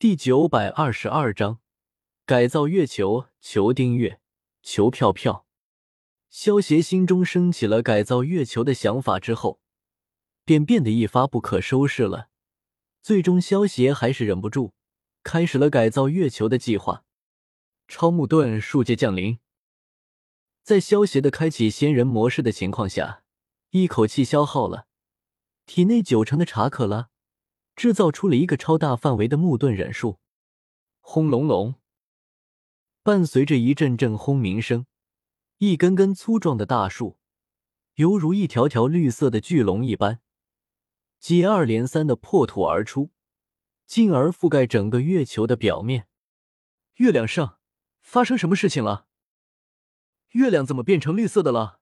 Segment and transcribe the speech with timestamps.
[0.00, 1.58] 第九百二十二章
[2.24, 3.26] 改造月球。
[3.38, 4.18] 求订阅，
[4.62, 5.44] 求票票。
[6.30, 9.60] 萧协心中升起了改造月球的想法之后，
[10.46, 12.30] 便变得一发不可收拾了。
[13.02, 14.72] 最终，萧协还是忍不住，
[15.22, 17.04] 开始了改造月球的计划。
[17.86, 19.38] 超木盾数界降临，
[20.62, 23.22] 在萧协的开启仙人模式的情况下，
[23.72, 24.86] 一口气消耗了
[25.66, 27.09] 体内九成的查克拉。
[27.76, 30.18] 制造出了一个超大范围的木盾忍术，
[31.00, 31.76] 轰隆隆，
[33.02, 34.86] 伴随着一阵阵轰鸣声，
[35.58, 37.18] 一根根粗壮的大树，
[37.94, 40.20] 犹如一条条绿色的巨龙一般，
[41.18, 43.10] 接二连三的破土而出，
[43.86, 46.06] 进而覆盖整个月球的表面。
[46.96, 47.58] 月亮上
[48.02, 49.06] 发生什么事情了？
[50.30, 51.80] 月亮怎么变成绿色的了？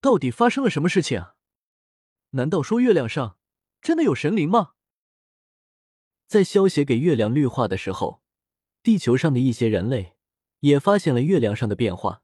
[0.00, 1.26] 到底发生了什么事情？
[2.30, 3.37] 难道说月亮上……
[3.80, 4.72] 真的有神灵吗？
[6.26, 8.22] 在萧协给月亮绿化的时候，
[8.82, 10.14] 地球上的一些人类
[10.60, 12.22] 也发现了月亮上的变化。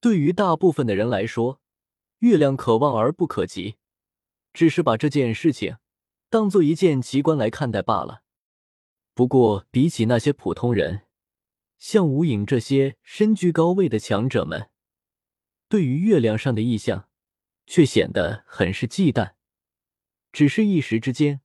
[0.00, 1.60] 对于大部分的人来说，
[2.18, 3.76] 月亮可望而不可及，
[4.52, 5.76] 只是把这件事情
[6.28, 8.22] 当做一件奇观来看待罢了。
[9.14, 11.02] 不过，比起那些普通人，
[11.78, 14.70] 像无影这些身居高位的强者们，
[15.68, 17.08] 对于月亮上的异象，
[17.64, 19.33] 却显得很是忌惮。
[20.34, 21.42] 只是一时之间，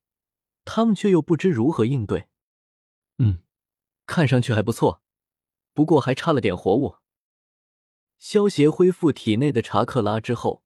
[0.65, 2.27] 他们却又不知如何应对。
[3.19, 3.43] 嗯，
[4.07, 5.03] 看上去还不错，
[5.75, 6.95] 不过还差了点活物。
[8.17, 10.63] 萧协恢复体内的查克拉之后，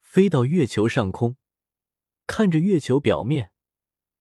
[0.00, 1.36] 飞到月球上空，
[2.26, 3.52] 看着月球表面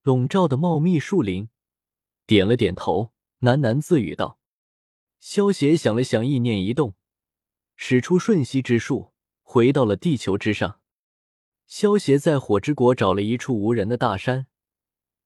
[0.03, 1.50] 笼罩的茂密树林，
[2.27, 4.39] 点了点头，喃喃自语道
[5.20, 6.94] ：“萧协想了想，意念一动，
[7.75, 9.11] 使出瞬息之术，
[9.42, 10.80] 回到了地球之上。”
[11.70, 14.48] 萧协在火之国找了一处无人的大山，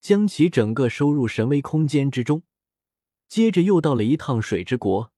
[0.02, 2.44] 将其整个收入神威空间之中。
[3.30, 5.14] 接着又到了一趟水之国，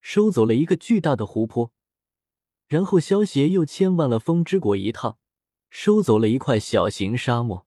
[0.00, 1.72] 收走了一个巨大的湖泊。
[2.68, 5.18] 然后萧协又迁往了风之国一趟，
[5.68, 7.66] 收走了一块小型沙漠。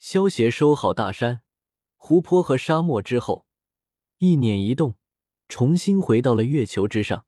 [0.00, 1.42] 萧协收好大山、
[1.94, 3.46] 湖泊和沙漠之后，
[4.18, 4.96] 意念一动，
[5.48, 7.24] 重新回到了月球之上。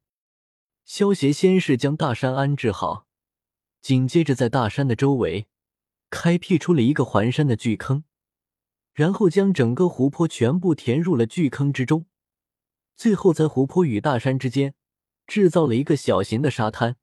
[0.85, 3.07] 萧协先是将大山安置好。
[3.83, 5.49] 紧接着，在大山的周围
[6.09, 8.05] 开辟出了一个环山的巨坑，
[8.93, 12.07] 然后将整个湖泊全部填入了巨坑之中。
[12.95, 14.77] 最后，在湖泊与大山之间
[15.27, 16.97] 制造了一个小型的沙滩。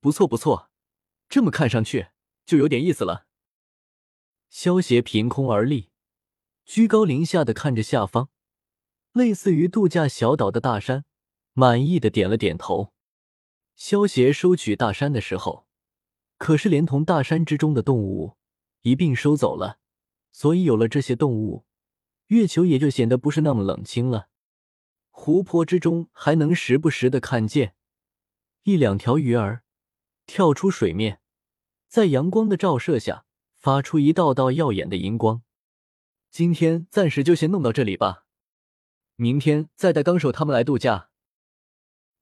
[0.00, 0.70] 不错，不错，
[1.28, 2.10] 这么看上去
[2.46, 3.26] 就有点意思了。
[4.48, 5.90] 萧协凭空而立，
[6.64, 8.30] 居高临下的看着下方
[9.12, 11.04] 类似于度假小岛的大山，
[11.54, 12.92] 满意的点了点头。
[13.74, 15.67] 萧协收取大山的时候。
[16.38, 18.36] 可是，连同大山之中的动物
[18.82, 19.80] 一并收走了，
[20.30, 21.66] 所以有了这些动物，
[22.28, 24.28] 月球也就显得不是那么冷清了。
[25.10, 27.74] 湖泊之中还能时不时的看见
[28.62, 29.64] 一两条鱼儿
[30.26, 31.20] 跳出水面，
[31.88, 35.42] 在阳光的照射下发出一道道耀眼的银光。
[36.30, 38.26] 今天暂时就先弄到这里吧，
[39.16, 41.10] 明天再带纲手他们来度假。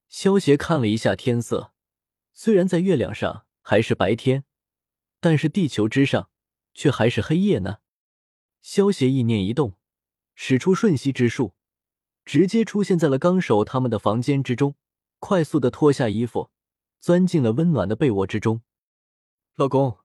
[0.09, 1.75] 萧协看了一下天色，
[2.33, 3.46] 虽然在月亮上。
[3.69, 4.45] 还是白天，
[5.19, 6.31] 但是地球之上
[6.73, 7.79] 却还是黑夜呢。
[8.63, 9.77] 萧协意念一动，
[10.37, 11.57] 使出瞬息之术，
[12.25, 14.77] 直接出现在了纲手他们的房间之中，
[15.19, 16.53] 快速的脱下衣服，
[17.01, 18.63] 钻进了温暖的被窝之中。
[19.57, 19.99] 老公，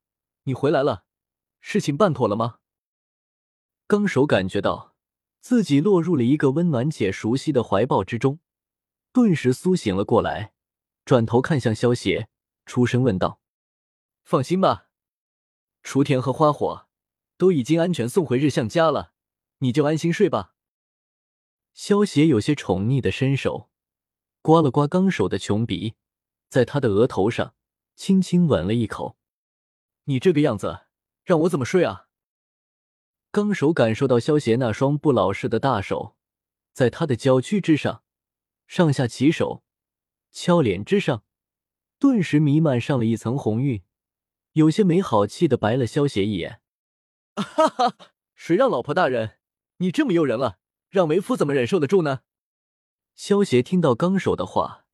[0.46, 1.04] 你回来了，
[1.60, 2.58] 事情办妥了吗？
[3.86, 4.96] 纲手感觉到
[5.40, 8.40] 自己落入了一个温暖且熟悉的怀抱之中，
[9.14, 10.54] 顿时苏醒了过来，
[11.06, 12.28] 转头看向萧协，
[12.66, 13.40] 出声问道。
[14.24, 14.90] 放心吧，
[15.84, 16.88] 雏田和花火
[17.38, 19.14] 都已经安全送回日向家了，
[19.58, 20.56] 你就安心睡吧。
[21.74, 23.70] 萧协有些宠溺的伸手，
[24.42, 25.96] 刮了刮纲手的穷鼻，
[26.50, 27.56] 在他的额头上
[27.96, 29.18] 轻轻吻了一口。
[30.06, 30.82] 你这个样子，
[31.24, 32.08] 让我怎么睡啊？
[33.32, 36.18] 纲手感受到萧协那双不老实的大手，
[36.74, 38.04] 在他的娇躯之上
[38.68, 39.64] 上下其手，
[40.32, 41.24] 俏脸之上
[41.98, 43.82] 顿时弥漫上了一层红晕。
[44.54, 46.62] 有些没好气的白了萧协一眼，
[47.36, 47.96] 哈哈，
[48.36, 49.38] 谁让老婆大人
[49.78, 50.60] 你这么诱人了？
[50.90, 52.22] 让为夫怎么忍受得住呢？
[53.16, 54.86] 萧协听到纲手的话，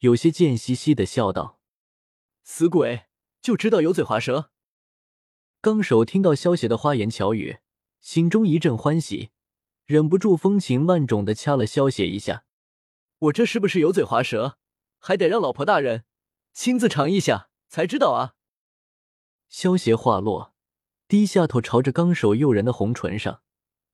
[0.00, 1.58] 有些贱兮兮的笑道
[2.44, 3.06] ：“死鬼，
[3.40, 4.50] 就知道油嘴滑舌。”
[5.62, 7.58] 纲手听到萧协的花言巧语，
[8.02, 9.30] 心中一阵欢喜，
[9.86, 12.44] 忍不住风情万种的掐了萧协一下。
[13.18, 14.58] 我这是不是油嘴滑舌？
[14.98, 16.04] 还得让老婆大人
[16.52, 18.35] 亲自尝一下才知道啊！
[19.58, 20.52] 萧协话落，
[21.08, 23.40] 低下头朝着纲手诱人的红唇上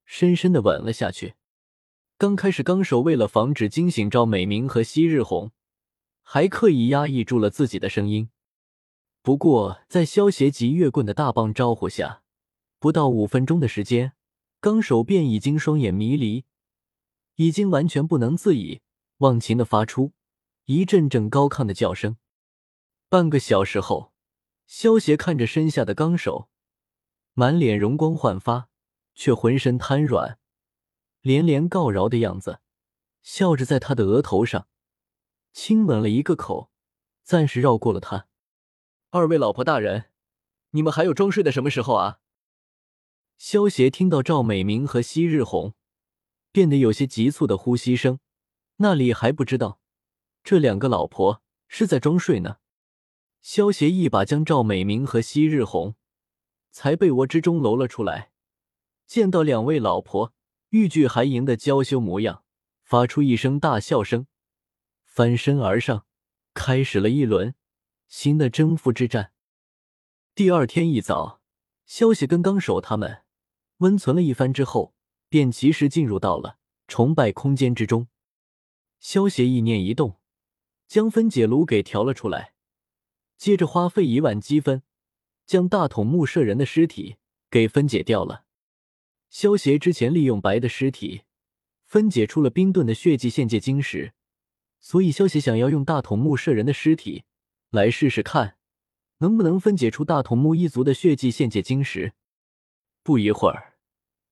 [0.05, 1.37] 深深的吻了下去。
[2.19, 5.53] 刚开始，纲手为了防止惊醒赵美明和昔日红，
[6.25, 8.29] 还刻意压抑住了自己的声音。
[9.23, 12.25] 不过，在萧协及月棍的大棒招呼下，
[12.81, 14.15] 不到五分钟的时间，
[14.59, 16.45] 纲手便已经双眼迷离，
[17.37, 18.81] 已经完全不能自已，
[19.19, 20.11] 忘情的发出
[20.65, 22.17] 一阵阵高亢的叫声。
[23.09, 24.12] 半个小时后，
[24.75, 26.49] 萧协看着身下的纲手，
[27.35, 28.71] 满脸容光焕发，
[29.15, 30.39] 却浑身瘫软。
[31.21, 32.61] 连连告饶的样子，
[33.21, 34.69] 笑着在他的额头上
[35.53, 36.71] 亲吻了一个口，
[37.23, 38.29] 暂时绕过了他。
[39.11, 40.07] 二位老婆大人，
[40.71, 42.21] 你们还有装睡的什么时候啊？
[43.37, 45.75] 萧协听到赵美明和昔日红
[46.51, 48.21] 变得有些急促的呼吸声，
[48.77, 49.81] 那里还不知道
[50.43, 52.57] 这两个老婆是在装睡呢。
[53.43, 55.97] 萧协一把将赵美明和昔日红
[56.71, 58.31] 才被窝之中搂了出来，
[59.05, 60.33] 见到两位老婆。
[60.71, 62.45] 欲拒还迎的娇羞模样，
[62.83, 64.27] 发出一声大笑声，
[65.05, 66.07] 翻身而上，
[66.55, 67.55] 开始了一轮
[68.09, 69.33] 新的征服之战。
[70.35, 71.43] 第二天一早，
[71.85, 73.25] 萧息跟纲手他们
[73.79, 74.95] 温存了一番之后，
[75.29, 76.57] 便及时进入到了
[76.89, 78.09] 崇拜空间之中。
[78.99, 80.19] 萧协意念一动，
[80.89, 82.55] 将分解炉给调了出来，
[83.43, 84.85] 接着花费一万积分，
[85.47, 87.17] 将大筒木舍人的尸体
[87.51, 88.45] 给分解掉了。
[89.31, 91.23] 萧协之前利用白的尸体
[91.85, 94.13] 分解出了冰盾的血迹献界晶石，
[94.79, 97.25] 所以萧协想要用大筒木舍人的尸体
[97.71, 98.59] 来试试看，
[99.19, 102.13] 能不能分解出大筒木一族的血迹献界晶石。
[103.03, 103.75] 不一会儿，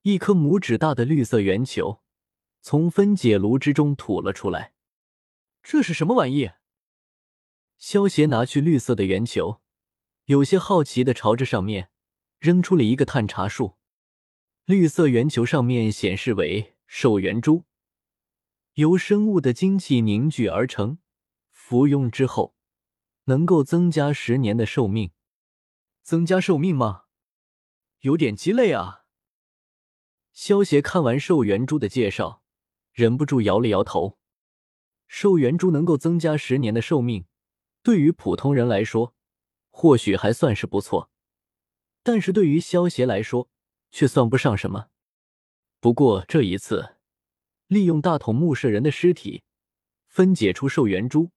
[0.03, 1.99] 一颗拇指大的绿色圆球
[2.63, 4.73] 从分解炉之中吐了出来。
[5.65, 6.53] 这是什么玩意？
[7.81, 9.63] 萧协拿去绿色的圆球，
[10.27, 11.91] 有些好奇的朝着上面
[12.39, 13.79] 扔出了一个探查术。
[14.67, 17.65] 绿色圆球上面显示为寿元珠，
[18.75, 20.99] 由生物的精气凝聚而成，
[21.53, 22.55] 服用之后
[23.25, 25.13] 能够增加十年的寿命。
[26.03, 27.05] 增加寿命吗？
[28.01, 29.07] 有点鸡肋啊！
[30.33, 32.43] 萧协看完寿元珠的介绍，
[32.93, 34.19] 忍不住摇了摇头。
[35.09, 37.25] 寿元珠能够增加十年的寿命，
[37.83, 39.15] 对于普通人来说
[39.71, 41.11] 或许还算是不错，
[42.03, 43.49] 但是对于萧协来说，
[43.91, 44.89] 却算不上什么。
[45.81, 46.97] 不过这一次，
[47.67, 49.45] 利用大筒木舍人的尸体
[50.07, 51.31] 分解出寿元珠，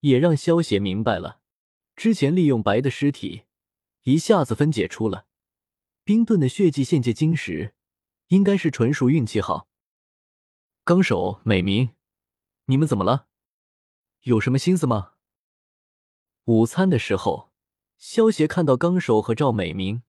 [0.00, 1.40] 也让萧协明白了，
[1.96, 3.44] 之前利用白的尸体
[4.02, 5.26] 一下子分解出了
[6.04, 7.74] 冰盾的血迹献界晶石，
[8.28, 9.68] 应该是纯属运气好。
[10.84, 11.90] 纲手美明，
[12.66, 13.26] 你们怎么了？
[14.22, 15.14] 有什么心思吗？
[16.48, 17.52] 午餐的时候，
[17.98, 20.02] 萧协看到纲手和赵美明。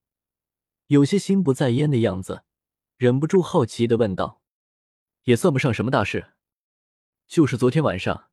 [0.86, 2.44] 有些心不在焉的样子，
[2.96, 4.40] 忍不住好奇的问道
[5.24, 6.32] ：“也算不上什么大事，
[7.28, 8.30] 就是昨天晚上，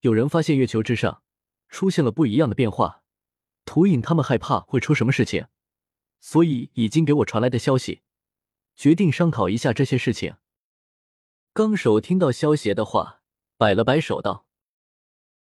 [0.00, 1.22] 有人发现月球之上
[1.68, 3.04] 出现了不一样的变化，
[3.64, 5.46] 图影他们害怕会出什么事情，
[6.18, 8.02] 所以已经给我传来的消息，
[8.74, 10.34] 决定商讨一下这些事情。”
[11.54, 13.22] 纲手听到萧协的话，
[13.56, 14.44] 摆了摆手道：“